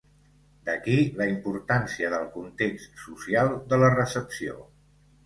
[0.67, 4.57] D'aquí la importància del context social de la recepció.